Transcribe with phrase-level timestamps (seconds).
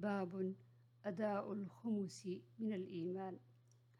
[0.00, 0.54] باب
[1.04, 3.38] أداء الخمس من الإيمان.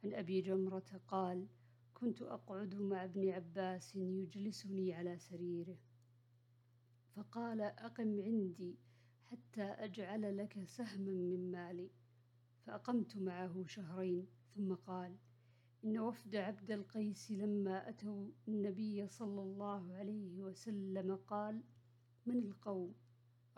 [0.05, 1.47] عن أبي جمرة قال
[1.95, 5.79] كنت أقعد مع ابن عباس يجلسني على سريره.
[7.17, 8.79] فقال أقم عندي
[9.25, 11.91] حتى أجعل لك سهما من مالي.
[12.67, 14.27] فأقمت معه شهرين.
[14.55, 15.17] ثم قال
[15.85, 21.63] إن وفد عبد القيس لما أتوا النبي صلى الله عليه وسلم قال
[22.27, 22.95] من القوم؟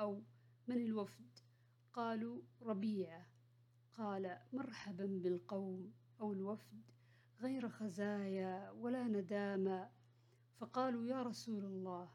[0.00, 0.22] أو
[0.68, 1.49] من الوفد؟
[1.92, 3.26] قالوا ربيعة
[3.94, 6.82] قال مرحبا بالقوم أو الوفد
[7.40, 9.90] غير خزايا ولا ندامة.
[10.56, 12.10] فقالوا يا رسول الله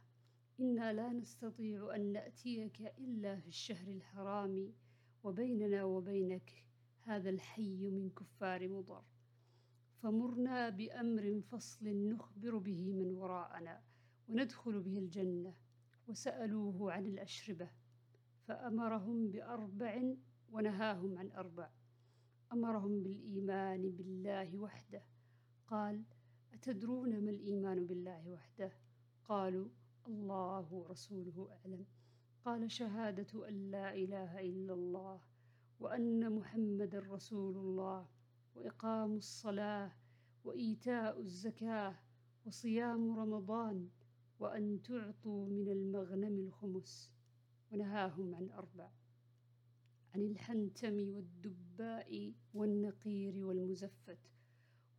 [0.60, 4.74] إنا لا نستطيع أن نأتيك إلا في الشهر الحرام
[5.24, 6.66] وبيننا وبينك
[7.02, 9.04] هذا الحي من كفار مضر.
[10.02, 13.84] فمرنا بأمر فصل نخبر به من وراءنا
[14.28, 15.56] وندخل به الجنة
[16.08, 17.70] وسألوه عن الأشربة.
[18.48, 20.14] فأمرهم بأربع
[20.52, 21.70] ونهاهم عن أربع.
[22.54, 25.04] أمرهم بالإيمان بالله وحده.
[25.68, 26.04] قال
[26.54, 28.72] أتدرون ما الإيمان بالله وحده؟
[29.24, 29.70] قالوا
[30.08, 31.86] الله ورسوله أعلم.
[32.46, 35.22] قال شهادة أن لا إله إلا الله
[35.80, 38.08] وأن محمد رسول الله
[38.56, 39.92] وإقام الصلاة
[40.44, 41.96] وإيتاء الزكاة
[42.46, 43.90] وصيام رمضان
[44.40, 47.15] وأن تعطوا من المغنم الخمس.
[47.72, 48.90] ونهاهم عن أربع
[50.16, 54.20] عن الحنتم والدباء والنقير والمزفت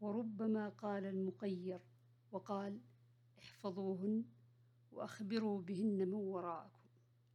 [0.01, 1.81] وربما قال المقير
[2.33, 2.81] وقال
[3.39, 4.25] احفظوهن
[4.93, 6.86] وأخبروا بهن من وراءكم.